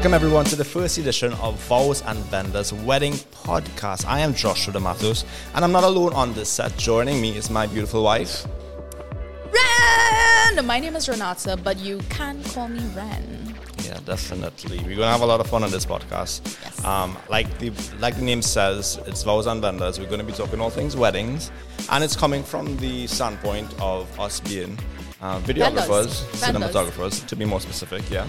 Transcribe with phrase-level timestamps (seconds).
[0.00, 4.06] Welcome everyone to the first edition of Vows and Vendors Wedding Podcast.
[4.06, 6.74] I am Joshua Matos, and I'm not alone on this set.
[6.78, 8.46] Joining me is my beautiful wife.
[9.52, 10.64] Ren!
[10.64, 13.54] My name is Renata, but you can call me Ren.
[13.84, 14.78] Yeah, definitely.
[14.78, 16.40] We're gonna have a lot of fun on this podcast.
[16.62, 16.82] Yes.
[16.82, 20.00] Um, like the like the name says, it's vows and vendors.
[20.00, 21.50] We're gonna be talking all things weddings,
[21.90, 24.78] and it's coming from the standpoint of us being
[25.20, 26.72] uh, videographers, Vendors.
[26.72, 28.08] cinematographers, to be more specific.
[28.10, 28.26] Yeah.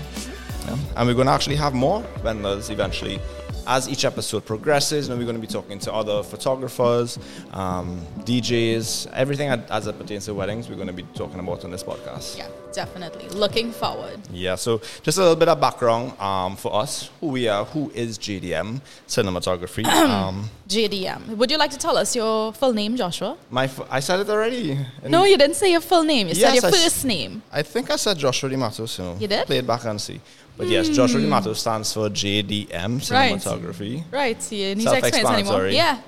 [0.67, 0.77] Yeah.
[0.95, 3.19] And we're gonna actually have more vendors eventually.
[3.67, 7.19] As each episode progresses, and we're going to be talking to other photographers,
[7.53, 11.63] um, DJs, everything as- as it pertains to weddings, we're going to be talking about
[11.63, 12.39] on this podcast.
[12.39, 13.29] Yeah, definitely.
[13.29, 14.19] Looking forward.
[14.33, 17.91] Yeah, so just a little bit of background um, for us, who we are, who
[17.93, 19.85] is JDM Cinematography.
[20.09, 21.37] um, JDM.
[21.37, 23.37] Would you like to tell us your full name, Joshua?
[23.51, 24.79] my, f- I said it already.
[25.07, 26.27] No, you didn't say your full name.
[26.29, 27.43] You Yes, said your I s- first name.
[27.51, 29.45] I think I said Joshua DiMato, so You did?
[29.45, 30.19] Play it back and see.
[30.61, 31.25] But yes, Joshua hmm.
[31.25, 32.69] DiMato stands for JDM
[33.01, 34.03] Cinematography.
[34.11, 34.39] Right.
[34.39, 35.33] So you need to explain anymore.
[35.33, 35.75] Self-explanatory.
[35.75, 35.99] Yeah.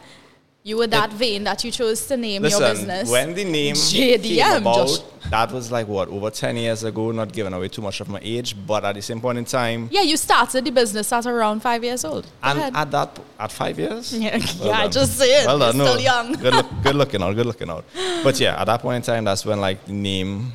[0.62, 3.10] You were that vain that you chose to name your Listen, business.
[3.10, 5.00] when the name JDM, came about, Josh.
[5.32, 7.12] that was like what over ten years ago.
[7.12, 9.90] Not giving away too much of my age, but at the same point in time,
[9.92, 12.26] yeah, you started the business at around five years old.
[12.26, 12.76] Go and ahead.
[12.76, 14.92] at that at five years, yeah, Well yeah I done.
[14.92, 15.48] just saying.
[15.48, 15.86] Well You're no.
[15.86, 16.34] still young.
[16.34, 17.86] good, look, good looking out, good looking out.
[18.24, 20.54] But yeah, at that point in time, that's when like the name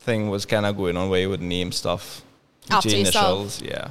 [0.00, 2.25] thing was kind of going on where you would name stuff.
[2.70, 3.40] After J yourself.
[3.40, 3.90] initials, yeah.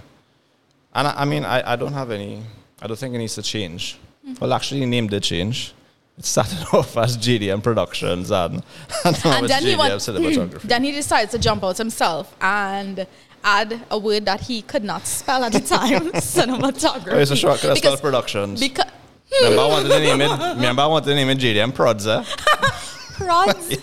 [0.93, 2.41] And I, I mean, I, I don't have any,
[2.81, 3.97] I don't think it needs to change.
[4.25, 4.35] Mm-hmm.
[4.39, 5.73] Well, actually, the name did change.
[6.17, 8.63] It started off as JDM Productions and,
[9.05, 10.61] and and then he, went, Cinematography.
[10.61, 13.05] then he decided to jump out himself and
[13.43, 17.13] add a word that he could not spell at the time cinematography.
[17.13, 18.59] Oh, it's a short, because, called Productions.
[18.59, 18.89] because
[19.41, 22.23] remember, I wanted to name it, remember, I wanted to name it JDM Prods, eh?
[23.17, 23.77] prods,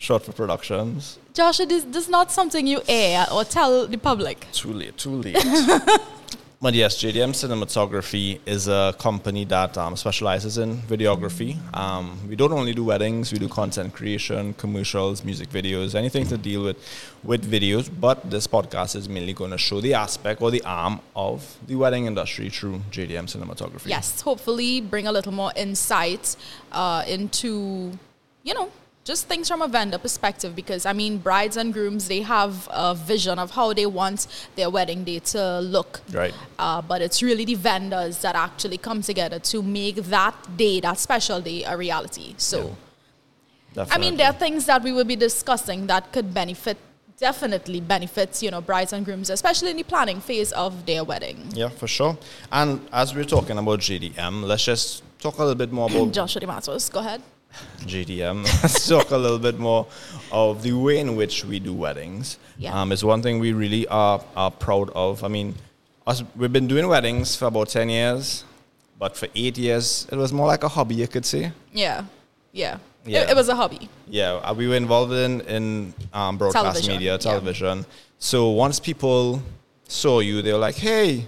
[0.00, 1.18] Short for Productions.
[1.34, 4.46] Joshua, this, this is not something you air or tell the public.
[4.50, 5.34] Too late, too late.
[6.60, 11.58] but yes, JDM Cinematography is a company that um, specializes in videography.
[11.76, 16.38] Um, we don't only do weddings, we do content creation, commercials, music videos, anything to
[16.38, 16.78] deal with
[17.22, 17.90] with videos.
[18.00, 21.76] But this podcast is mainly going to show the aspect or the arm of the
[21.76, 23.88] wedding industry through JDM Cinematography.
[23.88, 26.36] Yes, hopefully bring a little more insight
[26.72, 27.92] uh, into,
[28.44, 28.70] you know,
[29.04, 32.94] just things from a vendor perspective because I mean brides and grooms they have a
[32.94, 36.00] vision of how they want their wedding day to look.
[36.12, 36.34] Right.
[36.58, 40.98] Uh, but it's really the vendors that actually come together to make that day, that
[40.98, 42.34] special day, a reality.
[42.36, 42.76] So,
[43.76, 46.76] I mean, there are things that we will be discussing that could benefit,
[47.18, 51.46] definitely benefits, you know, brides and grooms, especially in the planning phase of their wedding.
[51.52, 52.18] Yeah, for sure.
[52.52, 56.42] And as we're talking about JDM, let's just talk a little bit more about Joshua
[56.42, 57.22] DeMatos, go ahead.
[58.62, 59.86] Let's talk a little bit more
[60.30, 62.38] of the way in which we do weddings.
[62.58, 62.80] Yeah.
[62.80, 65.24] Um, it's one thing we really are, are proud of.
[65.24, 65.54] I mean,
[66.06, 68.44] us, we've been doing weddings for about 10 years,
[68.98, 71.52] but for eight years, it was more like a hobby, you could say.
[71.72, 72.04] Yeah,
[72.52, 72.78] yeah.
[73.04, 73.22] Yeah.
[73.22, 73.88] It, it was a hobby.
[74.06, 77.18] Yeah, uh, we were involved in, in um, broadcast Television, media, yeah.
[77.18, 77.86] television.
[78.18, 79.42] So once people
[79.88, 81.24] saw you, they were like, hey,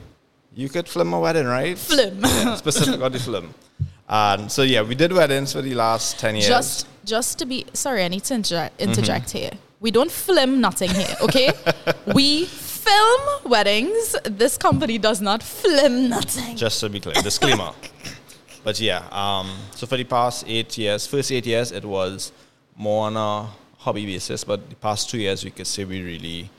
[0.55, 1.79] you could film a wedding, right?
[1.79, 2.21] Film.
[2.21, 3.55] Yeah, specific on the film.
[4.13, 6.47] And so, yeah, we did weddings for the last 10 years.
[6.47, 9.39] Just, just to be sorry, I need to interject, interject Mm-hmm.
[9.39, 9.51] here.
[9.81, 11.51] We don't film nothing here, okay?
[12.15, 14.15] we film weddings.
[14.25, 16.57] This company does not film nothing.
[16.57, 17.71] just to be clear, disclaimer.
[18.65, 22.33] but yeah, um, so for the past eight years, first eight years, it was
[22.77, 26.51] more on a hobby basis, but the past two years, we could say we really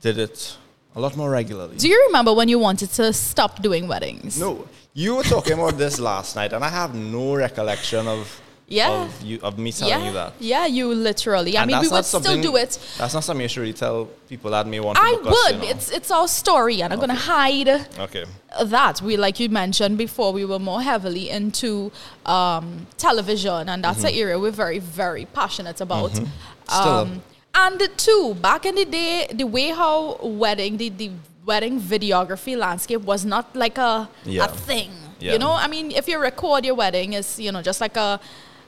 [0.00, 0.56] did it
[0.96, 1.76] a lot more regularly.
[1.76, 4.38] Do you remember when you wanted to stop doing weddings?
[4.38, 9.02] no, you were talking about this last night, and I have no recollection of Yeah.
[9.04, 10.32] of you of me telling yeah, you that.
[10.40, 11.52] yeah, you literally.
[11.58, 12.78] I And mean, we would still do it.
[12.98, 15.54] That's not something you should really tell people that may want to I us, would.
[15.56, 15.68] you know.
[15.74, 17.68] It's it's our story, and I'm gonna hide
[18.06, 18.24] okay.
[18.76, 21.90] that we like you mentioned before we were more heavily into
[22.24, 24.06] um, television and that's Mm-hmm.
[24.20, 26.88] an area we're very very passionate about Still.
[27.00, 27.22] um,
[27.54, 31.10] and two back in the day the way how wedding the, the
[31.46, 34.44] wedding videography landscape was not like a, Yeah.
[34.44, 34.90] a thing
[35.20, 35.32] Yeah.
[35.32, 38.18] you know i mean if you record your wedding it's you know just like a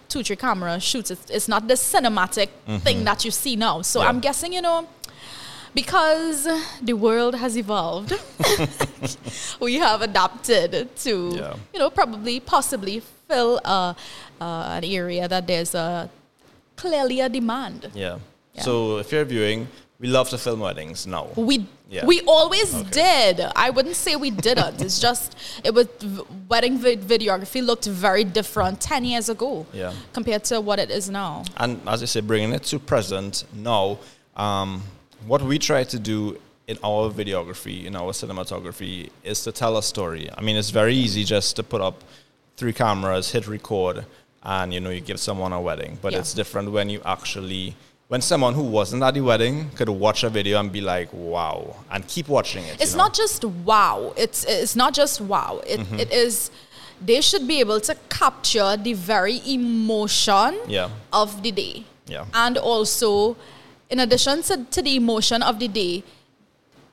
[0.08, 2.48] two three camera shoots it's, it's not the cinematic
[2.84, 4.04] thing that you see now so Mm-hmm.
[4.04, 4.08] Yeah.
[4.10, 4.86] i'm guessing you know
[5.74, 6.48] because
[6.80, 8.14] the world has evolved,
[9.60, 11.10] we have adapted to,
[11.74, 13.92] you know, probably, possibly fill uh,
[14.40, 16.08] uh, an area that there's a
[16.76, 17.90] clearly a demand.
[17.94, 18.18] Yeah.
[18.56, 18.62] Yeah.
[18.62, 19.68] So if you're viewing,
[20.00, 21.28] we love to film weddings now.
[21.36, 22.04] We Yeah.
[22.04, 22.90] we always Okay.
[22.90, 23.46] did.
[23.54, 24.80] I wouldn't say we didn't.
[24.82, 25.86] it's just it was
[26.48, 29.92] wedding vid- videography looked very different ten years ago Yeah.
[30.12, 31.44] compared to what it is now.
[31.56, 33.98] And as I say, bringing it to present now,
[34.36, 34.82] um,
[35.26, 39.82] what we try to do in our videography, in our cinematography, is to tell a
[39.82, 40.28] story.
[40.36, 42.02] I mean, it's very easy just to put up
[42.56, 44.04] three cameras, hit record,
[44.42, 45.98] and you know you give someone a wedding.
[46.02, 46.18] But Yeah.
[46.20, 47.76] it's different when you actually
[48.08, 51.76] when someone who wasn't at the wedding could watch a video and be like, "Wow,"
[51.90, 52.80] and keep watching it.
[52.80, 53.04] It's you know?
[53.04, 54.12] not just wow.
[54.16, 55.60] It's it's not just wow.
[55.66, 55.98] It, Mm-hmm.
[56.00, 56.50] it is.
[57.04, 60.88] They should be able to capture the very emotion Yeah.
[61.12, 61.84] of the day.
[62.06, 62.24] Yeah.
[62.32, 63.36] And also,
[63.90, 66.04] in addition to, to the emotion of the day,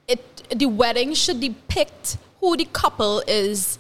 [0.08, 3.80] it the wedding should depict who the couple is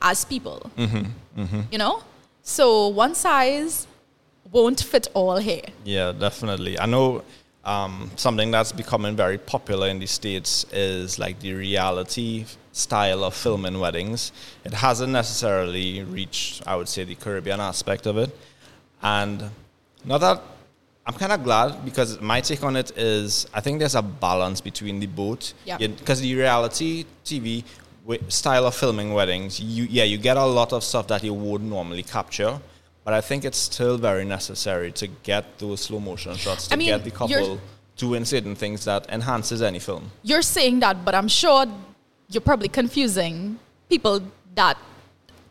[0.00, 0.70] as people.
[0.76, 1.60] Mm-hmm.
[1.72, 2.02] You know,
[2.42, 3.86] so one size
[4.52, 5.62] won't fit all here.
[5.84, 6.78] Yeah, definitely.
[6.78, 7.22] I know
[7.64, 13.34] um, something that's becoming very popular in the States is like the reality style of
[13.34, 14.32] filming weddings.
[14.64, 18.36] It hasn't necessarily reached, I would say, the Caribbean aspect of it.
[19.02, 19.50] And
[20.04, 20.42] not that
[21.06, 24.60] I'm kind of glad because my take on it is I think there's a balance
[24.60, 25.54] between the both.
[25.64, 25.78] Yeah.
[25.78, 27.64] Because the reality TV
[28.28, 31.62] style of filming weddings, you yeah, you get a lot of stuff that you would
[31.62, 32.60] normally capture.
[33.04, 36.76] But I think it's still very necessary to get those slow motion shots to I
[36.76, 37.58] mean, get the couple
[37.96, 40.10] doing certain things that enhances any film.
[40.22, 41.66] You're saying that, but I'm sure
[42.28, 43.58] you're probably confusing
[43.88, 44.22] people
[44.54, 44.76] that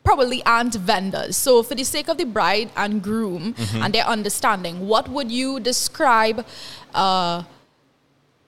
[0.04, 1.36] probably aren't vendors.
[1.38, 3.84] So, for the sake of the bride and groom Mm-hmm.
[3.84, 6.46] and their understanding, what would you describe
[6.94, 7.44] uh,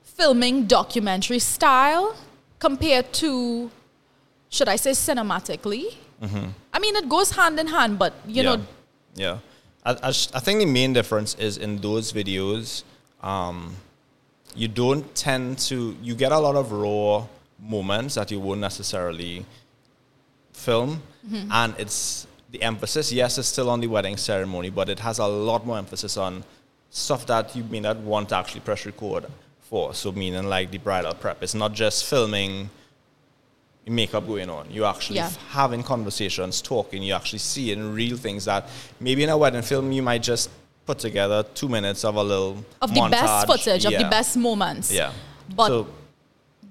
[0.04, 2.16] filming documentary style
[2.60, 3.70] compared to,
[4.50, 5.96] should I say, cinematically?
[6.74, 8.50] I mean, it goes hand in hand, but you Mm-hmm.
[8.52, 8.56] yeah.
[8.56, 8.66] know,
[9.16, 9.40] yeah.
[9.86, 12.84] I, I, I think the main difference is in those videos,
[13.22, 13.76] um,
[14.56, 17.26] you don't tend to, you get a lot of raw
[17.60, 19.46] moments that you won't necessarily
[20.54, 21.02] film.
[21.28, 21.52] Mm-hmm.
[21.52, 25.28] And it's the emphasis, yes, it's still on the wedding ceremony, but it has a
[25.28, 26.44] lot more emphasis on
[26.90, 29.26] stuff that you may not want to actually press record
[29.62, 29.94] for.
[29.94, 31.42] So, meaning like the bridal prep.
[31.42, 32.70] It's not just filming
[33.88, 34.68] makeup going on.
[34.70, 35.32] You're actually Yeah.
[35.50, 37.02] having conversations, talking.
[37.04, 38.70] You're actually seeing real things that
[39.00, 40.50] maybe in a wedding film you might just
[40.86, 43.46] put together two minutes of a little of the best montage.
[43.48, 44.92] footage, of the best moments.
[44.92, 45.12] Yeah.
[45.56, 45.88] But so,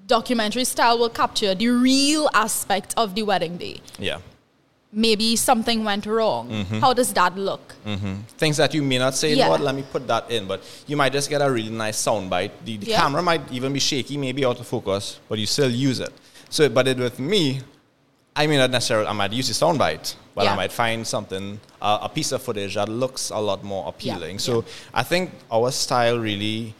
[0.06, 3.80] documentary style will capture the real aspect of the wedding day.
[3.98, 4.18] yeah.
[4.92, 6.48] Maybe something went wrong.
[6.50, 6.80] Mm-hmm.
[6.80, 7.76] How does that look?
[8.38, 9.48] Things that you may not say, Yeah.
[9.48, 10.48] what, let me put that in.
[10.48, 12.64] But you might just get a really nice sound bite.
[12.64, 13.00] The, the Yeah.
[13.00, 16.12] camera might even be shaky, maybe out of focus, but you still use it.
[16.50, 17.60] So, but it with me,
[18.36, 20.52] I may not necessarily, I might use the sound bite, but Yeah.
[20.52, 24.38] I might find something, uh, a piece of footage that looks a lot more appealing.
[24.38, 24.68] So yeah.
[24.94, 26.74] I think our style really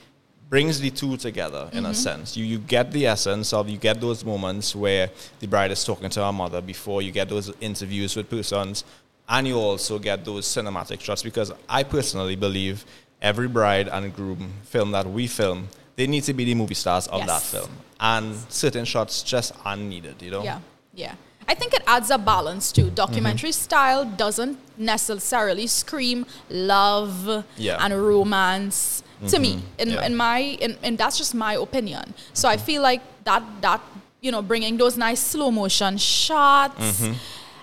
[0.49, 1.93] brings the two together in Mm-hmm.
[1.93, 2.37] a sense.
[2.37, 6.11] You, you get the essence of, you get those moments where the bride is talking
[6.11, 8.85] to her mother before you get those interviews with persons,
[9.29, 12.85] and you also get those cinematic shots because I personally believe
[13.23, 17.07] every bride and groom film that we film, they need to be the movie stars
[17.09, 17.71] of that film.
[18.01, 20.43] And certain shots just are needed, you know?
[20.43, 20.61] Yeah,
[20.95, 21.15] yeah.
[21.49, 22.91] I think it adds a balance too.
[22.91, 23.65] Documentary Mm-hmm.
[23.65, 27.77] style doesn't necessarily scream love Yeah.
[27.85, 29.63] and romance to me.
[29.79, 30.07] In, Yeah.
[30.07, 32.15] in my, in, and that's just my opinion.
[32.33, 33.81] So I feel like that that
[34.23, 36.79] you know bringing those nice slow motion shots.
[36.81, 37.13] Mm-hmm.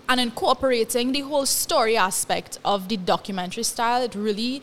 [0.10, 4.62] And incorporating the whole story aspect of the documentary style, it really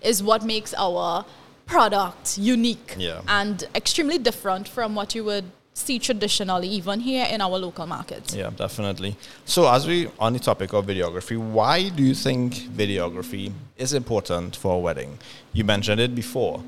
[0.00, 1.24] is what makes our
[1.66, 3.20] product unique Yeah.
[3.28, 5.44] and extremely different from what you would
[5.74, 8.34] see traditionally, even here in our local markets.
[8.34, 9.14] Yeah, definitely.
[9.44, 14.56] So, as we on the topic of videography, why do you think videography is important
[14.56, 15.18] for a wedding?
[15.52, 16.62] You mentioned it before,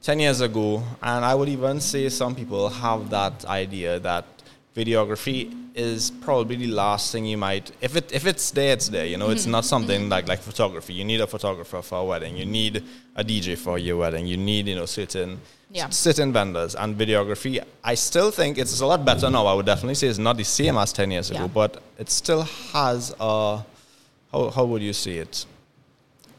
[0.00, 4.24] ten years ago, and I would even say some people have that idea that
[4.76, 9.06] videography is probably the last thing you might if it if it's there it's there
[9.06, 9.52] you know it's mm-hmm.
[9.52, 12.84] not something like like photography you need a photographer for a wedding you need
[13.16, 15.40] a dj for your wedding you need you know certain
[15.70, 15.88] Yeah.
[15.90, 17.54] certain vendors and videography
[17.92, 20.44] i still think it's a lot better now i would definitely say it's not the
[20.44, 22.42] same as 10 years ago but it still
[22.72, 23.64] has a
[24.32, 25.46] how, how would you say it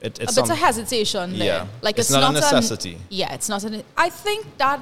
[0.02, 1.48] it it's A bit of hesitation there.
[1.48, 1.68] Yeah.
[1.82, 3.00] Like It's it's, not a a- necessity.
[3.10, 3.84] yeah, it's not an.
[3.98, 4.80] I think that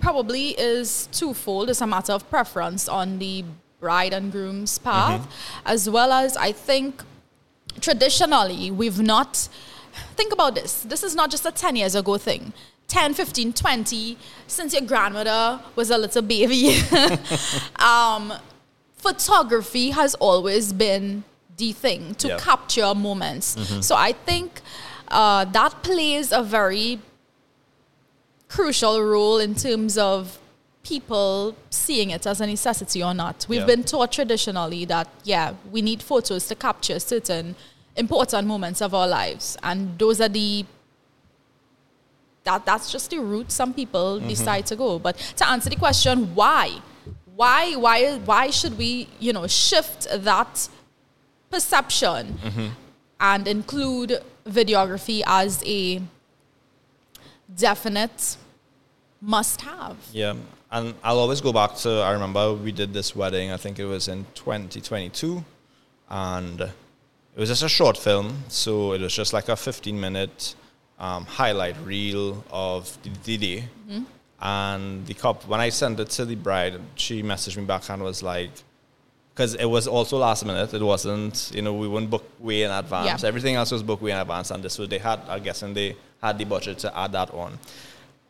[0.00, 1.70] probably is twofold.
[1.70, 3.44] It's a matter of preference on the
[3.80, 5.66] bride and groom's path, Mm-hmm.
[5.66, 7.02] as well as I think
[7.80, 9.48] traditionally we've not.
[10.16, 10.82] Think about this.
[10.82, 12.52] This is not just a 10 years ago thing.
[12.88, 16.78] 10, 15, 20, since your grandmother was a little baby.
[17.76, 18.32] um,
[18.96, 21.24] photography has always been
[21.56, 22.28] the thing to.
[22.28, 22.38] Mm-hmm.
[22.38, 23.56] capture moments.
[23.86, 24.60] So I think
[25.08, 27.00] uh, that plays a very
[28.48, 30.38] crucial role in terms of
[30.82, 33.46] people seeing it as a necessity or not.
[33.48, 33.66] We've Yeah.
[33.66, 37.56] been taught traditionally that, yeah, we need photos to capture certain
[37.96, 39.56] important moments of our lives.
[39.62, 40.64] And those are the
[42.44, 44.28] that that's just the route some people mm-hmm.
[44.28, 44.98] decide to go.
[44.98, 46.80] But to answer the question, why?
[47.36, 50.68] Why why why should we, you know, shift that
[51.50, 52.68] perception mm-hmm.
[53.20, 56.00] and include videography as a
[57.54, 58.36] definite
[59.20, 59.96] must have?
[60.12, 60.34] Yeah,
[60.70, 61.90] and I'll always go back to.
[61.90, 63.50] I remember we did this wedding.
[63.50, 65.44] I think it was in 2022,
[66.10, 66.70] and it
[67.36, 68.44] was just a short film.
[68.48, 70.54] So it was just like a 15 minute
[70.98, 73.68] um, highlight reel of the, the day.
[74.40, 78.02] And the cop, when I sent it to the bride, she messaged me back and
[78.02, 78.50] was like,
[79.38, 80.74] because it was also last minute.
[80.74, 83.22] It wasn't, you know, we wouldn't book way in advance.
[83.22, 83.28] Yeah.
[83.28, 85.76] Everything else was booked way in advance, and this was they had, I guess, and
[85.76, 87.56] they had the budget to add that on.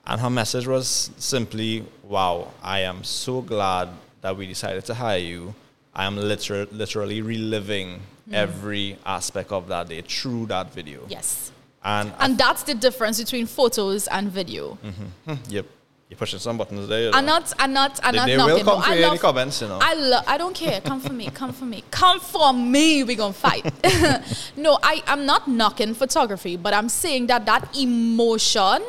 [0.06, 3.88] And her message was simply, "Wow, I am so glad
[4.20, 5.54] that we decided to hire you.
[5.94, 7.88] I am liter- literally reliving
[8.28, 8.34] mm.
[8.34, 11.52] every aspect of that day through that video." Yes.
[11.82, 14.76] And, And that's the difference between photos and video.
[14.84, 15.32] Mm-hmm.
[15.32, 15.66] Hmm, yep,
[16.08, 17.10] you're pushing some buttons there.
[17.14, 18.54] I'm not, I'm not, I'm They- not they knocking.
[18.54, 19.78] will come for I you love, you know.
[19.80, 20.80] I love, I don't care.
[20.80, 23.04] Come for me, come for me, come for me.
[23.04, 23.64] We gonna fight.
[24.56, 28.82] no, I, I'm not knocking photography, but I'm saying that that emotion,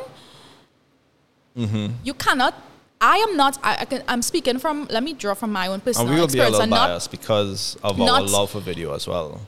[1.56, 1.86] Mm-hmm.
[2.04, 2.54] you cannot.
[3.00, 3.58] I am not.
[3.62, 4.86] I, I can, I'm speaking from.
[4.90, 6.52] Let me draw from my own and personal we will be a experience.
[6.52, 9.40] little I'm not biased because of our love for video as well.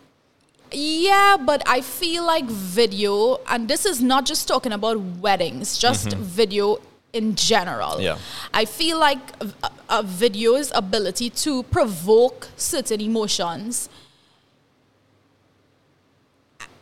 [0.73, 6.09] Yeah, but I feel like video, and this is not just talking about weddings, just
[6.15, 6.79] video
[7.13, 8.01] in general.
[8.01, 8.19] Yeah.
[8.55, 13.89] I feel like a, a video's ability to provoke certain emotions.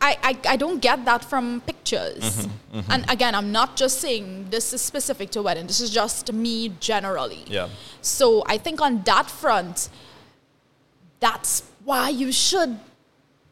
[0.02, 2.22] I, I, I don't get that from pictures.
[2.22, 2.92] Mm-hmm, mm-hmm.
[2.92, 5.66] And again, I'm not just saying this is specific to wedding.
[5.66, 7.44] This is just me generally.
[7.46, 7.68] Yeah.
[8.00, 9.90] So I think on that front,
[11.18, 12.78] that's why you should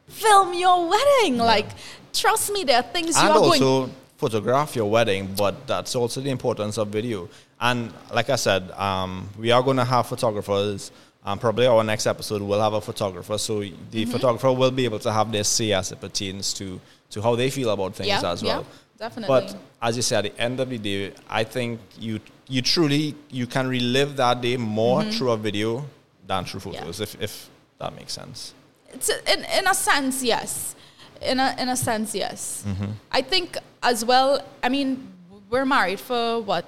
[0.07, 1.37] film your wedding.
[1.37, 1.69] Like,
[2.13, 3.93] trust me, there are things you and are going.
[4.29, 7.29] Photograph your wedding, but that's also the importance of video.
[7.61, 10.91] And like I said, um, we are going to have photographers.
[11.23, 14.11] Um, probably our next episode will have a photographer, so the Mm-hmm.
[14.11, 16.79] photographer will be able to have their say as it pertains to
[17.13, 18.65] to how they feel about things Yeah, as yeah, well.
[18.97, 19.27] definitely.
[19.35, 23.15] But as you said, at the end of the day, I think you you truly
[23.39, 25.85] you can relive that day more through a video
[26.27, 26.73] than through Mm-hmm.
[26.73, 26.79] Yeah.
[26.81, 27.49] photos, if if
[27.79, 28.53] that makes sense.
[28.95, 30.75] It's a- in, in a sense, yes.
[31.21, 32.63] In a, in a sense, yes.
[32.67, 32.91] Mm-hmm.
[33.11, 35.11] I think as well, I mean,
[35.49, 36.65] we're married for what,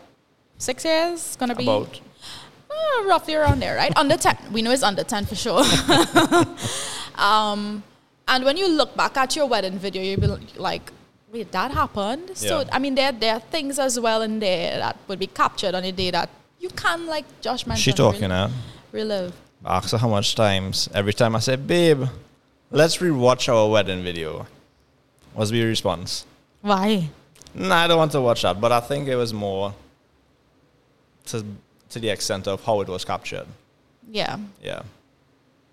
[0.57, 1.13] six years?
[1.13, 1.99] It's going to be About
[2.69, 3.95] uh, roughly around there, right?
[3.97, 4.51] under 10.
[4.51, 5.63] We know it's under 10 for sure.
[7.15, 7.83] um,
[8.27, 10.27] and when you look back at your wedding video, you'll be
[10.57, 10.91] like,
[11.31, 12.31] wait, that happened?
[12.35, 12.69] So, Yeah.
[12.71, 15.83] I mean, there, there are things as well in there that would be captured on
[15.83, 16.29] a day that
[16.59, 18.53] you can, like Josh mentioned, she talking, rel- huh?
[18.91, 19.33] relive.
[19.65, 20.89] ask her how much times.
[20.93, 22.03] Every time I say, babe,
[22.71, 24.47] let's rewatch our wedding video.
[25.35, 26.25] Was the response?
[26.61, 27.09] Why?
[27.53, 28.59] Nah, I don't want to watch that.
[28.59, 29.73] But I think it was more
[31.27, 31.45] to
[31.89, 33.45] to the extent of how it was captured.
[34.09, 34.83] Yeah, Yeah.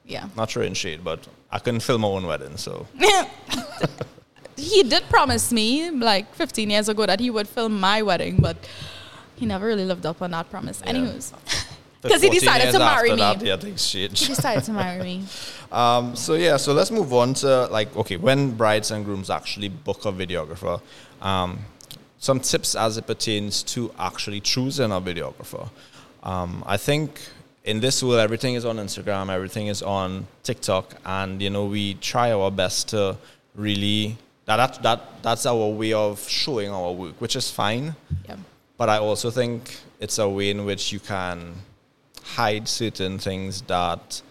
[0.05, 0.29] yeah.
[0.37, 2.87] Not sure in shade, but I couldn't film my own wedding, so
[4.57, 8.57] he did promise me like 15 years ago that he would film my wedding, but
[9.37, 10.81] he never really lived up on that promise.
[10.85, 10.91] Yeah.
[10.91, 11.33] Anyways,
[12.01, 13.17] But 'Cause he decided to marry me.
[13.17, 15.25] That, yeah, things he decided to marry me.
[15.73, 19.69] Um, so yeah, so let's move on to like okay, when brides and grooms actually
[19.69, 20.81] book a videographer,
[21.21, 21.59] um,
[22.19, 25.69] some tips as it pertains to actually choosing a videographer.
[26.23, 27.21] Um, I think
[27.65, 31.95] in this world, everything is on Instagram, everything is on TikTok, and you know we
[31.95, 33.17] try our best to
[33.55, 37.95] really that that, that that's our way of showing our work, which is fine.
[38.29, 38.37] Yeah.
[38.77, 41.55] But I also think it's a way in which you can
[42.37, 44.23] hide certain things that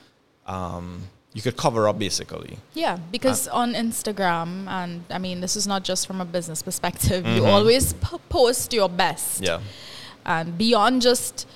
[0.45, 1.01] um,
[1.33, 2.57] you could cover up basically.
[2.73, 7.25] Yeah, because on Instagram, and I mean, this is not just from a business perspective,
[7.25, 7.51] you Mhm.
[7.53, 9.41] always p- post your best.
[9.43, 9.59] Yeah.
[10.25, 11.47] And beyond just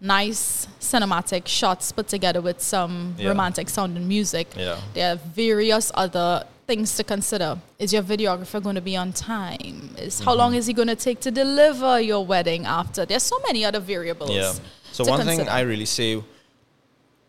[0.00, 3.28] nice cinematic shots put together with some Yeah.
[3.28, 4.76] romantic sounding music, Yeah.
[4.94, 7.58] there are various other things to consider.
[7.78, 9.94] Is your videographer going to be on time?
[9.98, 10.38] Is how Mm-hmm.
[10.38, 13.04] long is he going to take to deliver your wedding after?
[13.06, 14.30] There's so many other variables.
[14.30, 14.52] Yeah.
[14.92, 15.48] So one thing.
[15.48, 16.22] I really say,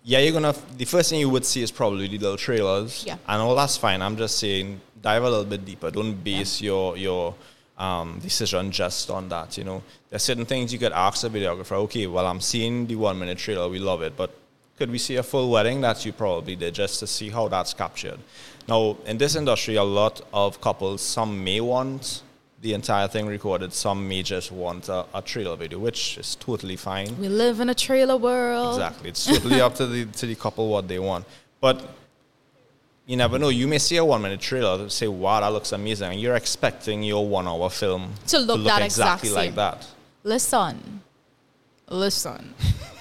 [0.04, 0.54] yeah, you're gonna.
[0.78, 3.04] The first thing you would see is probably the little trailers.
[3.06, 3.18] Yeah.
[3.28, 4.02] And all that's fine.
[4.02, 5.90] I'm just saying, dive a little bit deeper.
[5.90, 7.36] Don't base your your
[7.78, 9.58] um, decision just on that.
[9.58, 11.78] You know, there's certain things you could ask a videographer.
[11.86, 13.70] Okay, well, I'm seeing the one minute trailer.
[13.70, 14.36] We love it, but
[14.78, 15.82] could we see a full wedding?
[15.82, 18.20] That you probably did just to see how that's captured.
[18.68, 22.24] Now, in this industry, a lot of couples, some may want
[22.64, 26.78] the entire thing recorded, some may just want a, a trailer video, which is totally
[26.78, 27.20] fine.
[27.20, 28.76] We live in a trailer world.
[28.76, 29.10] Exactly.
[29.10, 31.26] It's totally up to the to the couple what they want.
[31.60, 31.86] But
[33.06, 33.50] you never know.
[33.50, 36.14] You may see a one minute trailer and say, wow, that looks amazing.
[36.14, 39.88] And you're expecting your one hour film To look that exactly exact like that.
[40.24, 41.02] Listen.
[41.90, 42.54] Listen.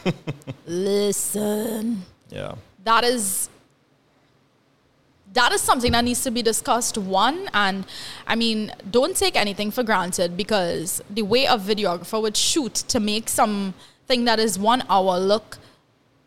[0.67, 2.03] Listen.
[2.31, 2.57] Yeah.
[2.83, 3.49] That is
[5.35, 7.85] that is something that needs to be discussed one and
[8.27, 12.99] i mean don't take anything for granted because the way a videographer would shoot to
[13.01, 15.59] make something that is one hour look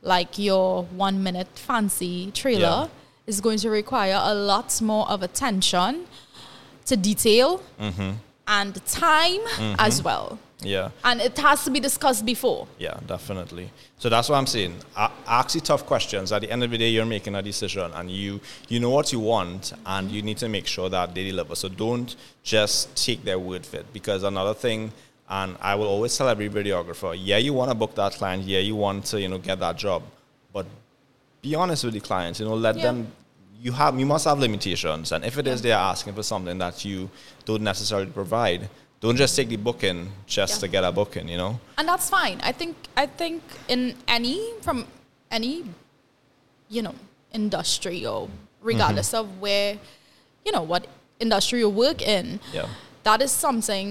[0.02, 2.88] like your one minute fancy trailer Yeah.
[3.28, 6.06] is going to require a lot more of attention
[6.86, 8.12] to detail Mm-hmm.
[8.48, 9.42] and time
[9.80, 10.90] as well Yeah.
[11.04, 13.70] and it has to be discussed before Yeah, definitely.
[13.98, 14.76] So that's what I'm saying.
[14.96, 16.32] A- Ask the tough questions.
[16.32, 19.12] At the end of the day, you're making a decision, and you you know what
[19.12, 21.56] you want, and you need to make sure that they deliver.
[21.56, 23.86] So don't just take their word for it.
[23.94, 24.92] Because another thing,
[25.30, 28.60] and I will always tell every videographer, yeah, you want to book that client, yeah,
[28.60, 30.04] you want to you know get that job,
[30.54, 30.66] but
[31.42, 32.40] be honest with the clients.
[32.40, 32.84] You know, let Yeah.
[32.84, 33.12] them.
[33.62, 36.58] You have you must have limitations, and if it is they are asking for something
[36.60, 37.10] that you
[37.46, 38.70] don't necessarily provide,
[39.06, 40.62] don't just take the booking just Yeah.
[40.62, 41.28] to get a booking.
[41.34, 41.60] You know.
[41.78, 43.42] and that's fine i think i think
[43.74, 44.78] in any from
[45.38, 45.54] any
[46.76, 46.96] you know
[47.40, 48.30] industry or
[48.72, 49.32] regardless Mm-hmm.
[49.32, 49.78] of where
[50.46, 50.88] you know what
[51.20, 52.68] industry you work in Yeah.
[53.04, 53.88] that is something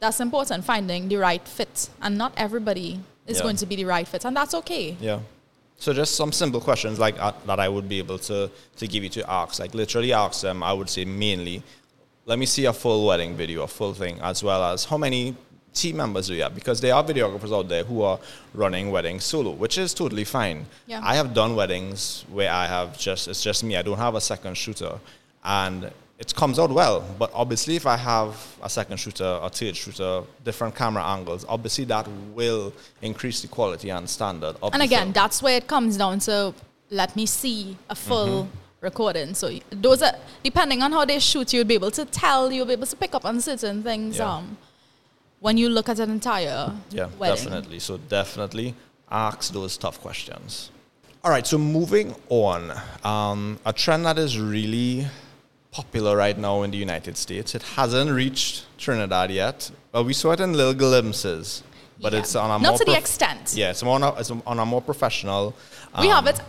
[0.00, 3.42] that's important finding the right fit and not everybody is Yeah.
[3.46, 5.20] going to be the right fit and that's okay Yeah.
[5.84, 8.38] So just some simple questions like uh, that I would be able to
[8.80, 9.58] to give you to ask.
[9.62, 10.62] Like literally ask them.
[10.62, 11.56] I would say mainly,
[12.26, 15.36] let me see a full wedding video, a full thing, as well as how many
[15.72, 16.54] team members do you have?
[16.54, 18.18] Because there are videographers out there who are
[18.54, 20.64] running weddings solo, which is totally fine.
[20.86, 21.00] Yeah.
[21.02, 23.76] I have done weddings where I have just it's just me.
[23.76, 24.98] I don't have a second shooter,
[25.44, 27.04] and it comes out well.
[27.18, 31.84] But obviously, if I have a second shooter, a third shooter, different camera angles, obviously
[31.86, 34.56] that will increase the quality and standard.
[34.62, 35.12] Of and again film.
[35.12, 36.54] that's where it comes down to
[36.90, 38.58] let me see a full Mm-hmm.
[38.88, 42.66] Recording so those are depending on how they shoot you'll be able to tell you'll
[42.66, 44.34] be able to pick up on certain things Yeah.
[44.34, 44.56] um
[45.40, 47.36] when you look at an entire Yeah, wedding.
[47.44, 47.78] definitely.
[47.78, 48.74] So definitely
[49.10, 50.70] ask those tough questions.
[51.22, 52.72] All right, so moving on,
[53.12, 55.06] um, a trend that is really
[55.70, 57.54] popular right now in the United States.
[57.54, 61.62] It hasn't reached Trinidad yet, but we saw it in little glimpses.
[62.00, 62.20] But Yeah.
[62.20, 63.52] it's on a Not more to the extent.
[63.54, 65.52] Yeah, it's on a, it's on a more professional.
[66.00, 66.40] we um, have it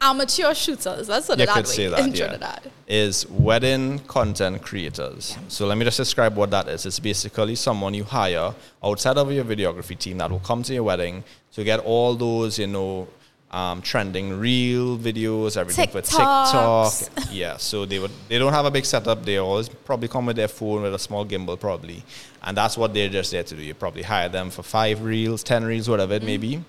[0.00, 1.06] amateur shooters.
[1.06, 2.26] That's what you that could say that, in yeah.
[2.26, 5.36] Trinidad is wedding content creators.
[5.48, 6.86] So let me just describe what that is.
[6.86, 10.82] It's basically someone you hire outside of your videography team that will come to your
[10.84, 13.08] wedding to get all those, you know,
[13.50, 16.92] um, trending reel videos, everything for TikTok.
[17.30, 19.24] Yeah, so they would they don't have a big setup.
[19.24, 22.04] They always probably come with their phone with a small gimbal, probably,
[22.42, 23.62] and that's what they're just there to do.
[23.62, 26.62] You probably hire them for five reels, ten reels, whatever it may be.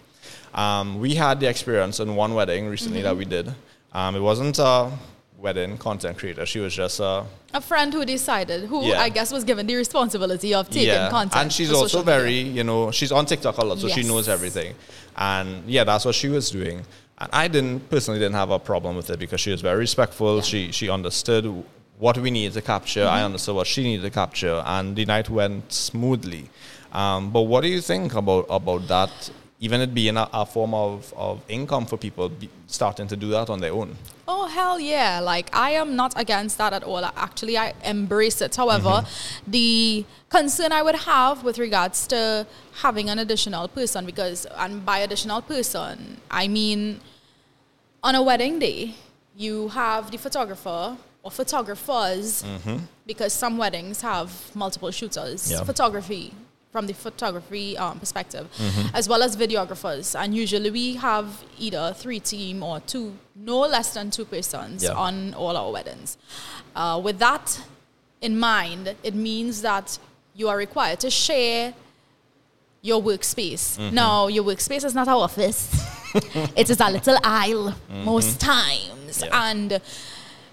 [0.54, 3.54] Um, we had the experience in one wedding recently that we did.
[3.94, 4.92] Um, it wasn't a
[5.38, 6.46] wedding content creator.
[6.46, 9.02] She was just a a friend who decided who Yeah.
[9.02, 12.20] i guess was given the responsibility of taking yeah, content and she's also social media.
[12.20, 14.74] very you know she's on TikTok a lot, so she knows everything.
[15.18, 16.78] And yeah, that's what she was doing.
[17.18, 20.38] And I didn't personally didn't have a problem with it because she was very respectful.
[20.38, 20.42] Yeah.
[20.52, 21.46] She she understood
[22.00, 23.02] what we needed to capture.
[23.06, 23.18] Mm-hmm.
[23.18, 26.50] I understood what she needed to capture, and the night went smoothly.
[26.94, 29.12] Um, but what do you think about about that?
[29.64, 32.32] Even it being a, a form of, of income for people
[32.66, 33.96] starting to do that on their own.
[34.28, 35.20] Oh hell yeah!
[35.20, 37.06] Like I am not against that at all.
[37.06, 38.56] Actually, I embrace it.
[38.56, 39.52] However, mm-hmm.
[39.52, 42.48] the concern I would have with regards to
[42.82, 47.00] having an additional person, because and by additional person, I mean
[48.04, 48.96] on a wedding day,
[49.36, 52.78] you have the photographer or photographers, mm-hmm.
[53.06, 55.52] because some weddings have multiple shooters.
[55.52, 55.64] Yeah.
[55.64, 56.34] Photography
[56.72, 58.48] from the photography um, perspective,
[58.94, 60.18] as well as videographers.
[60.18, 64.94] And usually we have either three team or two, no less than two persons Yeah.
[64.94, 66.18] on all our weddings.
[66.76, 67.62] Uh, with that
[68.22, 70.00] in mind, it means that
[70.34, 71.74] you are required to share
[72.82, 73.78] your workspace.
[73.92, 75.70] Now, your workspace is not our office.
[76.56, 79.22] it is a little aisle most times.
[79.22, 79.50] Yeah.
[79.50, 79.82] And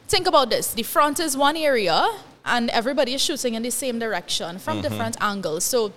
[0.08, 0.74] think about this.
[0.74, 2.06] The front is one area
[2.44, 5.64] and everybody is shooting in the same direction from different angles.
[5.64, 5.92] So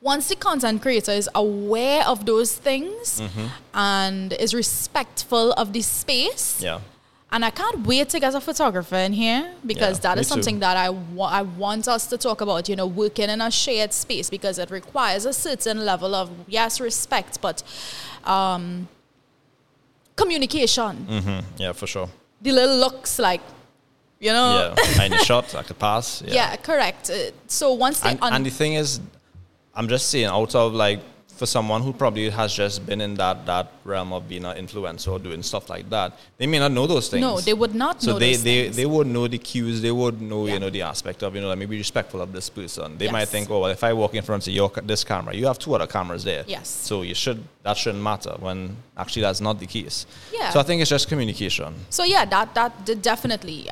[0.00, 3.20] once the content creator is aware of those things
[3.74, 6.80] and is respectful of the space, Yeah.
[7.32, 10.34] and I can't wait to get a photographer in here because Yeah, that is too.
[10.34, 13.50] something that I, wa- I want us to talk about, you know, working in a
[13.50, 17.62] shared space because it requires a certain level of, yes, respect, but
[18.24, 18.86] um,
[20.14, 20.96] communication.
[21.06, 22.08] hmm Yeah, for sure.
[22.42, 23.40] The little looks like,
[24.20, 26.22] you know, Yeah, any shot I could pass.
[26.26, 27.10] yeah, correct.
[27.10, 29.00] Uh, so once they and, un- and the thing is,
[29.76, 31.00] I'm just saying, out of like
[31.36, 35.08] for someone who probably has just been in that, that realm of being an influencer
[35.12, 37.20] or doing stuff like that, they may not know those things.
[37.20, 38.76] No, they would not so know they, those they, things.
[38.76, 39.82] they would know the cues.
[39.82, 40.54] They would know, Yeah.
[40.54, 42.96] you know, the aspect of, you know, let me be respectful of this person.
[42.96, 45.46] They might think, oh, well, if I walk in front of your, this camera, you
[45.46, 46.42] have two other cameras there.
[46.46, 46.68] Yes.
[46.68, 50.06] So you should, that shouldn't matter when actually that's not the case.
[50.32, 50.48] Yeah.
[50.50, 51.74] So I think it's just communication.
[51.90, 53.68] So yeah, that that definitely.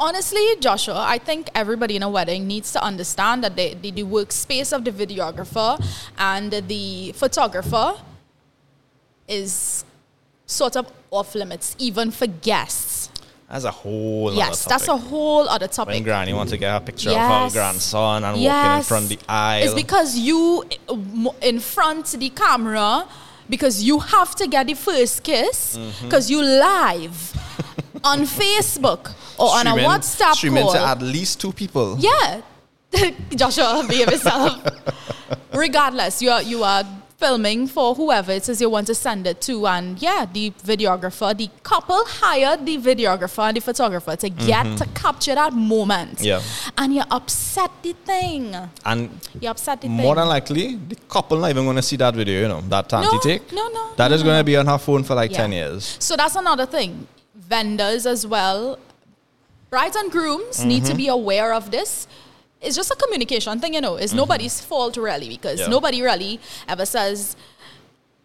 [0.00, 4.02] Honestly, Joshua, I think everybody in a wedding needs to understand that the, the, the
[4.04, 5.78] workspace of the videographer
[6.18, 7.94] and the photographer
[9.28, 9.84] is
[10.46, 13.10] sort of off limits, even for guests.
[13.50, 15.94] That's a whole yes, that's a whole other topic.
[15.94, 17.54] When granny wants to get a picture of Yes.
[17.54, 19.64] her grandson and walking in front of the aisle.
[19.64, 23.06] It's because you uh, in front of the camera
[23.48, 26.04] because you have to get the first kiss Mm-hmm.
[26.06, 27.32] because you live
[28.04, 30.72] on Facebook or on a WhatsApp streaming call.
[30.72, 31.96] to at least two people.
[31.98, 32.40] Yeah.
[33.34, 34.62] Joshua, behave yourself.
[35.52, 36.84] Regardless, you are you are
[37.22, 41.36] filming for whoever it is you want to send it to, and yeah, the videographer,
[41.36, 46.18] the couple hired the videographer and the photographer to get to capture that moment.
[46.18, 46.24] Mm-hmm.
[46.24, 46.42] Yeah.
[46.78, 48.54] And you upset the thing.
[48.84, 50.20] And You upset the more thing.
[50.20, 53.08] than likely, the couple not even going to see that video, you know, that Tanti
[53.12, 53.52] No, take.
[53.52, 55.38] no, no, That no, is no, going to be on her phone for like Yeah.
[55.38, 55.96] 10 years.
[55.98, 57.08] So that's another thing.
[57.34, 58.78] Vendors as well.
[59.70, 60.90] Brides and grooms need Mm-hmm.
[60.92, 62.06] to be aware of this.
[62.60, 63.96] It's just a communication thing, you know.
[63.96, 65.70] It's nobody's fault really because Mm-hmm.
[65.70, 65.76] Yeah.
[65.76, 67.36] nobody really ever says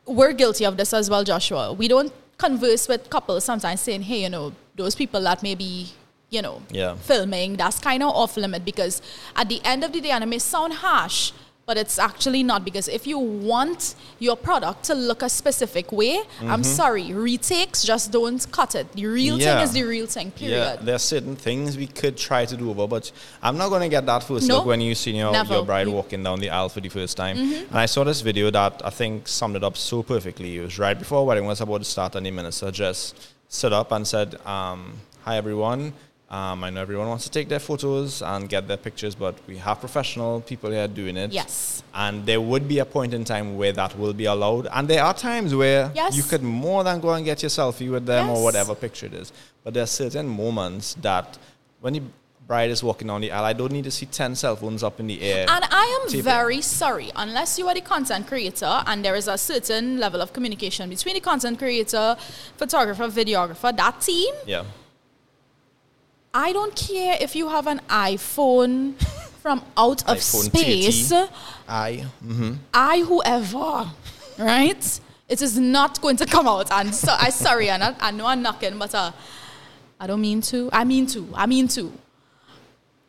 [0.05, 1.71] we're guilty of this as well, Joshua.
[1.73, 5.91] We don't converse with couples sometimes saying, hey, you know, those people that may be,
[6.29, 6.95] you know, Yeah.
[6.95, 9.01] filming, that's kind of off limit because
[9.35, 11.31] at the end of the day, and it may sound harsh,
[11.65, 16.19] but it's actually not because if you want your product to look a specific way,
[16.41, 18.91] I'm sorry, retakes just don't cut it.
[18.93, 19.41] The real Mm-hmm.
[19.41, 19.55] Yeah.
[19.55, 22.69] thing is the real thing, Yeah, there are certain things we could try to do
[22.69, 25.31] over, but I'm not going to get that first No, look when you see your,
[25.31, 25.53] never.
[25.53, 27.37] your bride walking down the aisle for the first time.
[27.37, 30.57] And I saw this video that I think summed it up so perfectly.
[30.57, 33.91] It was right before wedding was about to start, and the minister just stood up
[33.93, 35.93] and said, um, Hi, everyone.
[36.33, 39.55] Um, I know everyone wants to take their photos and get their pictures, but we
[39.57, 41.31] have professional people here doing it.
[41.31, 41.83] Yes.
[41.93, 44.65] And there would be a point in time where that will be allowed.
[44.73, 46.17] And there are times where Yes.
[46.17, 49.13] you could more than go and get your selfie with them or whatever picture it
[49.13, 49.31] is.
[49.63, 51.37] But there are certain moments that
[51.81, 52.01] when the
[52.47, 54.99] bride is walking down the aisle, I don't need to see 10 cell phones up
[54.99, 55.45] in the air.
[55.47, 56.23] And I am Taping.
[56.23, 60.33] very sorry, unless you are the content creator and there is a certain level of
[60.33, 62.17] communication between the content creator,
[62.57, 64.63] photographer, videographer, that team, yeah.
[66.33, 68.95] I don't care if you have an iPhone
[69.41, 71.11] from out of iPhone space.
[71.67, 72.05] I.
[72.25, 72.53] Mm-hmm.
[72.73, 73.91] I whoever,
[74.39, 74.99] right?
[75.29, 76.71] It is not going to come out.
[76.71, 79.11] And so I sorry, I, I know I'm knocking, but uh,
[79.99, 80.69] I don't mean to.
[80.73, 81.29] I mean to.
[81.35, 81.91] I mean to.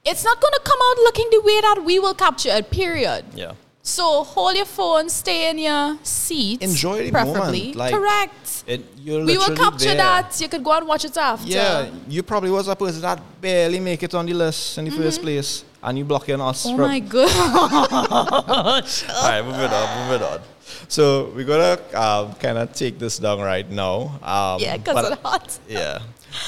[0.05, 2.71] It's not going to come out looking the way that we will capture it.
[2.71, 3.25] Period.
[3.35, 3.53] Yeah.
[3.87, 6.62] So hold your phone, stay in your seat.
[6.62, 7.61] Enjoy the preferably.
[7.61, 8.64] moment, like- Correct.
[8.66, 9.97] It, We will capture there.
[9.99, 10.40] that.
[10.40, 11.47] You could go and watch it after.
[11.47, 14.90] Yeah, you probably was a person that barely make it on the list in the
[14.90, 16.64] first place, and you blocking us.
[16.66, 16.81] Mm-hmm.
[16.81, 17.29] Oh my god.
[19.14, 20.40] All right, moving on, moving on.
[20.88, 24.18] So we're gonna um, kind of take this down right now.
[24.23, 25.59] Um, yeah, because it's hot.
[25.68, 25.99] Yeah.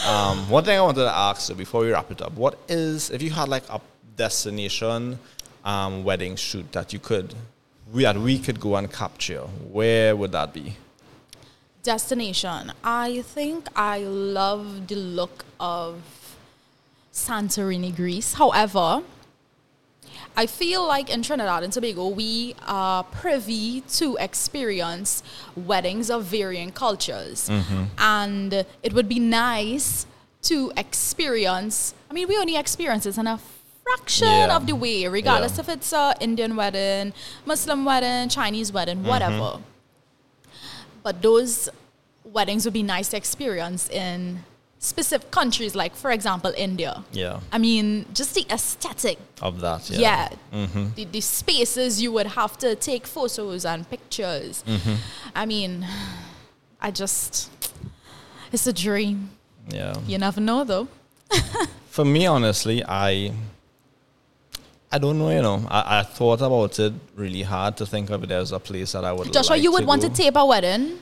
[0.09, 3.11] Um, one thing I wanted to ask so before we wrap it up, what is
[3.11, 3.79] if you had like a
[4.17, 5.19] destination
[5.67, 7.35] um, wedding shoot that you could
[7.93, 10.77] we that we could go and capture, where would that be?
[11.87, 12.73] destination.
[12.83, 16.03] I think I love the look of
[17.13, 18.35] Santorini, Greece.
[18.35, 19.03] However,
[20.37, 25.23] I feel like in Trinidad and Tobago, we are privy to experience
[25.55, 27.49] weddings of varying cultures.
[27.99, 28.53] And
[28.83, 30.07] it would be nice
[30.43, 33.39] to experience, I mean, we only experience it in a
[33.87, 34.57] fraction Yeah.
[34.57, 35.61] of the way, regardless Yeah.
[35.63, 37.13] if it's a Indian wedding,
[37.45, 39.61] Muslim wedding, Chinese wedding, whatever.
[41.03, 41.69] But those
[42.25, 44.45] weddings would be nice to experience in
[44.79, 47.03] specific countries, like, for example, India.
[47.13, 49.19] Yeah, I mean, just the aesthetic.
[49.41, 49.89] of that.
[49.91, 49.99] Yeah.
[50.01, 50.29] Yeah.
[50.53, 50.87] Mm-hmm.
[50.97, 54.65] The, the spaces you would have to take photos and pictures.
[54.67, 54.95] Mm-hmm.
[55.35, 55.87] I mean,
[56.81, 57.51] I just,
[58.53, 59.31] it's a dream.
[59.69, 59.95] Yeah.
[60.07, 60.89] You never know, though.
[61.91, 63.33] For me, honestly, I
[64.97, 65.29] I don't know.
[65.29, 68.59] You know, I, I thought about it really hard to think of it as a
[68.59, 69.31] place that I would.
[69.31, 70.09] Joshua, like you would to want go.
[70.09, 70.99] to tape a wedding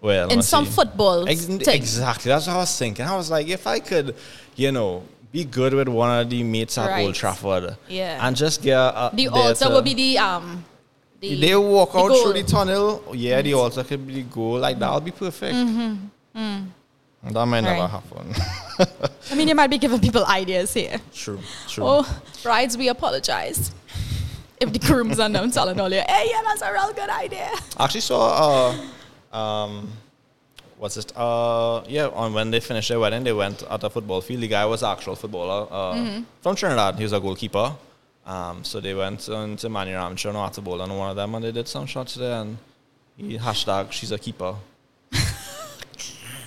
[0.00, 0.72] well in some see.
[0.72, 2.30] football Ex- exactly.
[2.30, 3.04] That's what I was thinking.
[3.04, 4.16] I was like, if I could,
[4.56, 7.04] you know, be good with one of the mates at Right.
[7.04, 8.26] Old Trafford, Yeah.
[8.26, 10.64] and just get a, The there altar will be the um.
[11.20, 12.22] The, They walk the out goal.
[12.22, 13.04] through the tunnel.
[13.12, 13.58] Yeah, the mm.
[13.58, 14.58] altar could be the goal.
[14.58, 15.54] Like that would be perfect.
[15.54, 16.38] Mm-hmm.
[16.38, 16.66] Mm.
[17.30, 17.90] That might never Right.
[17.90, 18.34] happen.
[19.30, 21.00] I mean, you might be giving people ideas here.
[21.12, 21.40] true.
[21.68, 21.84] True.
[21.86, 23.72] Oh, brides, we apologize.
[24.60, 27.50] if the groom's unknown telling all you, hey, yeah, that's a real good idea.
[27.76, 28.72] I actually saw,
[29.32, 29.90] uh, um,
[30.78, 31.12] what's it?
[31.16, 34.42] Uh, yeah, on when they finished their wedding, they went at a football field.
[34.42, 36.22] The guy was an actual footballer uh, Mm-hmm.
[36.42, 36.96] from Trinidad.
[36.96, 37.74] He was a goalkeeper.
[38.26, 41.52] Um, so they went into Manny Ramjohn and Bowl on one of them, and they
[41.52, 42.40] did some shots there.
[42.40, 42.56] And
[43.16, 44.54] he hashtag she's a keeper.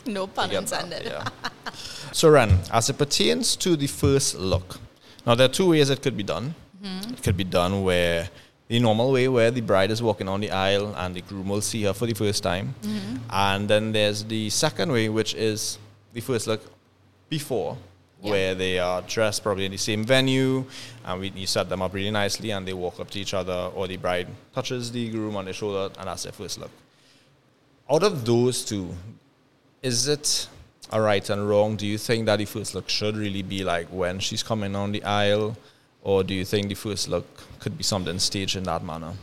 [0.07, 1.03] No pun that, intended.
[1.05, 1.27] yeah.
[2.11, 4.79] so Ren, as it pertains to the first look,
[5.25, 6.55] now there are two ways it could be done.
[6.83, 7.13] Mm-hmm.
[7.13, 8.29] It could be done where
[8.69, 11.61] the normal way where the bride is walking on the aisle and the groom will
[11.61, 12.75] see her for the first time.
[12.81, 13.15] Mm-hmm.
[13.29, 15.77] And then there's the second way, which is
[16.13, 16.61] the first look
[17.29, 17.77] before,
[18.21, 18.31] Yeah.
[18.31, 20.65] where they are dressed probably in the same venue
[21.05, 23.69] and we, you set them up really nicely and they walk up to each other
[23.75, 26.71] or the bride touches the groom on the shoulder and that's their first look.
[27.89, 28.93] Out of those two,
[29.81, 30.47] is it
[30.91, 31.75] a right and wrong?
[31.75, 34.91] Do you think that the first look should really be like when she's coming on
[34.91, 35.57] the aisle,
[36.01, 37.25] or do you think the first look
[37.59, 39.13] could be something staged in that manner?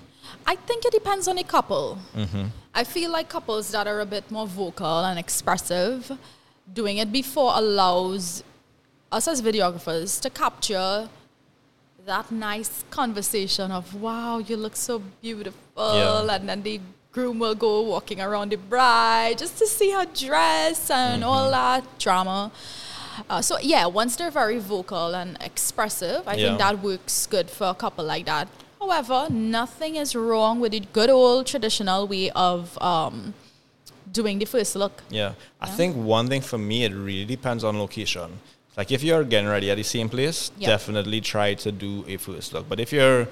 [0.46, 1.98] I think it depends on the couple.
[2.14, 2.46] Mm-hmm.
[2.74, 6.10] I feel like couples that are a bit more vocal and expressive,
[6.72, 8.42] doing it before allows
[9.12, 11.08] us as videographers to capture
[12.04, 16.34] that nice conversation of wow, you look so beautiful, Yeah.
[16.36, 16.80] and then the
[17.14, 21.30] groom will go walking around the bride just to see her dress and Mm-hmm.
[21.30, 22.50] all that drama.
[23.30, 26.46] Uh, so yeah, once they're very vocal and expressive, I Yeah.
[26.46, 28.48] think that works good for a couple like that.
[28.80, 33.32] However, nothing is wrong with the good old traditional way of um,
[34.12, 35.02] doing the first look.
[35.08, 35.32] Yeah.
[35.60, 38.28] I think one thing for me, it really depends on location.
[38.76, 40.66] Like if you're getting ready at the same place, Yeah.
[40.74, 42.68] definitely try to do a first look.
[42.68, 43.28] But if you're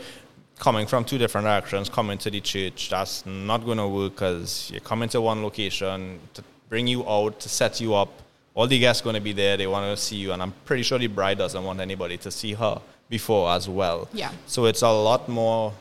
[0.58, 4.70] coming from two different directions, coming to the church, that's not going to work because
[4.70, 8.10] you're coming to one location to bring you out, to set you up.
[8.54, 9.56] All the guests going to be there.
[9.56, 10.32] They want to see you.
[10.32, 14.08] And I'm pretty sure the bride doesn't want anybody to see her before as well.
[14.12, 14.30] Yeah.
[14.46, 15.72] So it's a lot more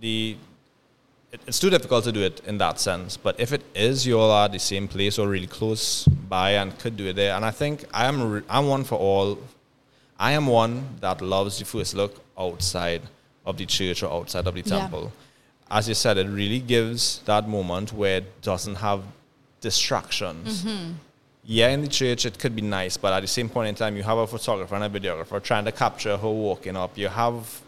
[0.00, 0.36] the
[1.32, 3.16] it, it's too difficult to do it in that sense.
[3.16, 6.78] But if it is you all are the same place or really close by and
[6.78, 9.38] could do it there, and I think I am I'm one for all.
[10.18, 13.02] I am one that loves the first look outside
[13.44, 14.78] of the church or outside of the Yeah.
[14.80, 15.12] temple.
[15.70, 19.02] As you said, it really gives that moment where it doesn't have
[19.60, 20.64] distractions.
[20.64, 20.92] Mm-hmm.
[21.44, 23.96] Yeah, in the church it could be nice, but at the same point in time,
[23.96, 26.96] you have a photographer and a videographer trying to capture her walking up.
[26.96, 27.60] You have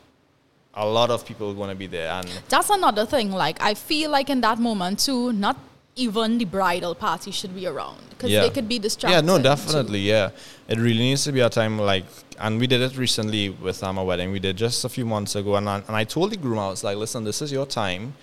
[0.75, 3.33] a lot of people going to be there, and That's another thing.
[3.33, 5.57] Like I feel like in that moment too, not
[5.97, 8.41] even the bridal party should be around because Yeah.
[8.43, 9.15] they could be distracted.
[9.15, 9.45] Yeah, no, too.
[9.45, 10.01] definitely.
[10.01, 10.31] Yeah,
[10.69, 12.05] it really needs to be a time like,
[12.39, 14.33] and we did it recently with um, a wedding.
[14.33, 16.69] We did just a few months ago, and I, and I told the groom, I
[16.69, 18.15] was like, listen, this is your time.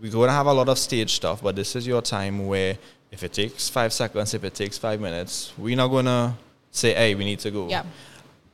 [0.00, 2.76] We're going to have a lot of stage stuff, but this is your time where
[3.10, 6.34] if it takes five seconds, if it takes five minutes, we're not going to
[6.70, 7.68] say, hey, we need to go.
[7.68, 7.84] Yeah.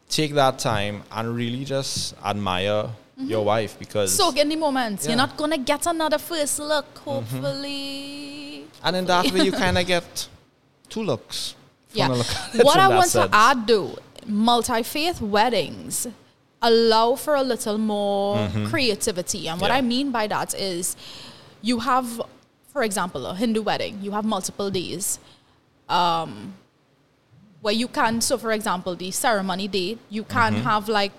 [0.08, 4.14] Take that time and really just admire your wife because.
[4.14, 5.00] Soak in the moment.
[5.02, 5.08] Yeah.
[5.10, 8.11] You're not gonna get another first look, hopefully.
[8.82, 10.28] And in that way, you kind of get
[10.88, 11.54] two looks.
[11.92, 12.08] Yeah.
[12.08, 12.26] look
[12.64, 13.30] What I want sense.
[13.30, 16.06] to add though, multi faith weddings
[16.62, 19.48] allow for a little more creativity.
[19.48, 19.84] And what Mm-hmm.
[19.84, 19.86] Yeah.
[19.86, 20.96] I mean by that is
[21.60, 22.20] you have,
[22.72, 25.18] for example, a Hindu wedding, you have multiple days.
[25.88, 26.54] Um,
[27.60, 30.62] where you can, so for example, the ceremony day, you can Mm-hmm.
[30.64, 31.12] have like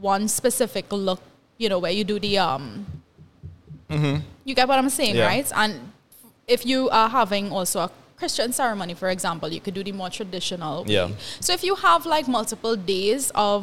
[0.00, 1.20] one specific look,
[1.58, 2.86] you know, where you do the um,
[4.44, 5.18] you get what I'm saying, Mm-hmm.
[5.18, 5.26] Yeah.
[5.26, 5.52] right?
[5.54, 5.92] And
[6.50, 10.10] if you are having also a Christian ceremony, for example, you could do the more
[10.10, 10.92] traditional way.
[10.94, 11.08] Yeah.
[11.40, 13.62] So if you have like multiple days of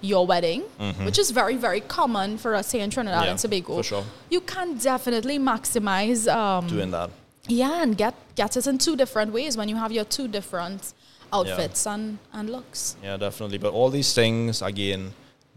[0.00, 0.62] your wedding,
[1.06, 3.24] which is very, very common for us here in Trinidad Mm-hmm.
[3.26, 4.04] Yeah, and Tobago, for sure.
[4.28, 7.10] you can definitely maximize um, Doing that.
[7.46, 10.94] yeah, and get get it in two different ways when you have your two different
[11.32, 12.96] outfits and, and looks.
[13.04, 13.58] Yeah, definitely.
[13.58, 15.12] But all these things, again,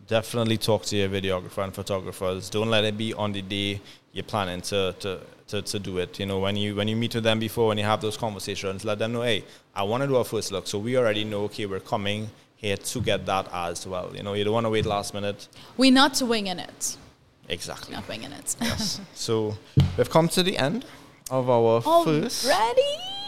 [0.07, 2.49] definitely talk to your videographer and photographers.
[2.49, 3.81] Don't let it be on the day
[4.13, 6.19] you're planning to, to, to, to do it.
[6.19, 8.85] You know, when you when you meet with them before, when you have those conversations,
[8.85, 9.43] let them know, hey,
[9.75, 10.67] I want to do a first look.
[10.67, 14.11] So we already know, okay, we're coming here to get that as well.
[14.15, 15.47] You know, you don't want to wait last minute.
[15.75, 16.97] We're not winging it.
[17.49, 17.93] Exactly.
[17.93, 18.55] Not winging it.
[18.61, 19.01] Yes.
[19.13, 19.57] so
[19.97, 20.85] we've come to the end
[21.29, 22.81] of our first Already?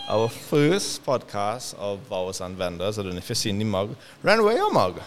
[0.07, 2.97] our first podcast of Vows and Vendors.
[2.97, 3.95] I don't know if you've seen the mug.
[4.23, 5.01] Ren, where your mug?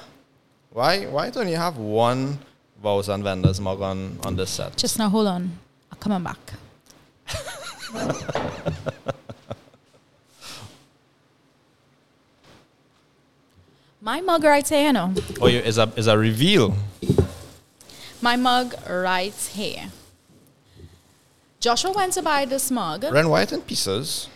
[0.73, 2.39] Why why don't you have one
[2.81, 4.77] Vows and Vendors mug on, on this set?
[4.77, 5.59] Just now, hold on.
[5.91, 6.39] I'm coming back.
[14.03, 15.13] My mug right here, you know.
[15.43, 16.75] oh, you, is a is a reveal.
[18.23, 19.91] My mug right here.
[21.59, 23.05] Joshua went to buy this mug.
[23.05, 24.29] Ren, white it in pieces?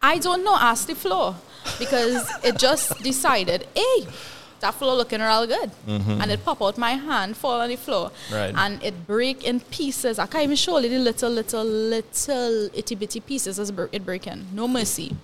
[0.00, 1.36] I don't know, ask the floor.
[1.78, 4.06] Because it just decided, hey,
[4.62, 5.70] that floor looking real good.
[5.86, 8.10] And it pop out my hand, fall on the floor.
[8.10, 8.34] Mm-hmm.
[8.34, 8.54] Right.
[8.56, 10.18] And it break in pieces.
[10.18, 14.46] I can't even show you the little, little, little itty bitty pieces as it breaking.
[14.52, 15.14] No mercy.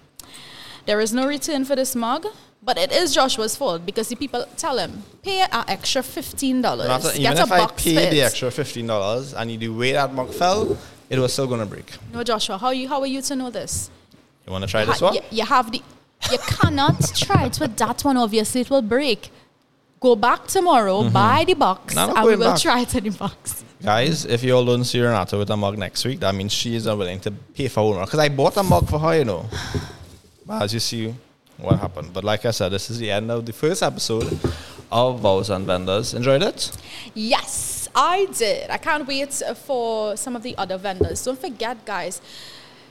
[0.86, 2.26] There is no return for this mug,
[2.62, 6.62] but it is Joshua's fault because the people tell him, pay an extra $15.
[6.62, 9.92] Not Get even a if I paid the extra fifteen dollars and you do way
[9.92, 10.78] that mug fell,
[11.10, 11.92] it was still gonna break.
[12.12, 13.90] No, Joshua, how, you, how are you to know this?
[14.46, 15.14] You wanna try Ha- this one?
[15.14, 15.82] You, you have the.
[16.30, 18.16] You cannot try it with that one.
[18.16, 19.30] Obviously, it will break.
[20.00, 21.12] Go back tomorrow, mm-hmm.
[21.12, 22.60] buy the box, No, and we will back.
[22.60, 23.64] try it in the box.
[23.82, 26.76] Guys, if you all don't see Renata with a mug next week, that means she
[26.76, 28.04] is unwilling to pay for one.
[28.04, 29.46] Because I bought a mug for her, you know.
[30.46, 31.14] But as you see,
[31.58, 32.12] what happened.
[32.12, 34.38] But like I said, this is the end of the first episode
[34.90, 36.14] of Vows and Vendors.
[36.14, 36.70] Enjoyed it?
[37.14, 38.70] Yes, I did.
[38.70, 41.24] I can't wait for some of the other vendors.
[41.24, 42.20] Don't forget, guys.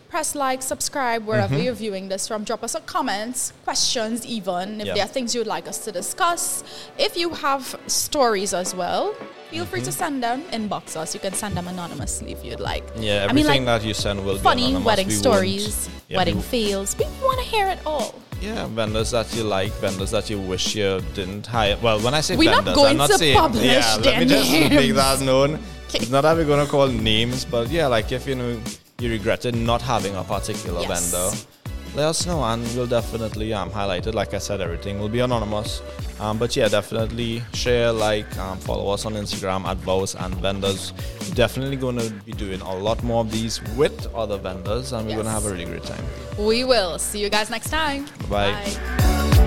[0.10, 1.64] Press like, subscribe wherever Mm-hmm.
[1.66, 2.44] you're viewing this from.
[2.46, 4.94] Drop us a comments, questions, even if Yeah.
[4.94, 6.64] there are things you'd like us to discuss.
[6.98, 9.14] If you have stories as well,
[9.52, 9.86] feel free Mm-hmm.
[9.86, 10.44] to send them.
[10.54, 11.14] Inbox us.
[11.14, 12.84] You can send them anonymously if you'd like.
[12.98, 14.86] Yeah, I mean, everything like, that you send will funny be anonymous.
[14.86, 16.96] wedding We stories, Yeah, wedding we- fails.
[16.98, 18.16] We want to hear it all.
[18.42, 21.76] Yeah, vendors that you like, vendors that you wish you didn't hire.
[21.82, 23.36] Well, when I say We're not vendors, going I'm not to saying.
[23.36, 25.60] publish yeah, let me just make that known.
[25.88, 26.00] Okay.
[26.00, 28.60] It's not that we're going to call names, but yeah, like if you know
[29.00, 31.12] you regretted not having a particular Yes.
[31.12, 31.38] vendor,
[31.96, 34.14] let us know and we'll definitely um, highlight it.
[34.16, 35.82] Like I said, everything will be anonymous.
[36.20, 40.94] Um, but yeah, definitely share, like, um, follow us on Instagram at Vows and Vendors.
[41.22, 45.08] We're definitely going to be doing a lot more of these with other vendors and
[45.08, 46.04] we're going to have a really great time.
[46.40, 46.98] We will.
[47.00, 48.06] See you guys next time.
[48.30, 48.52] Bye.
[48.52, 49.44] Bye.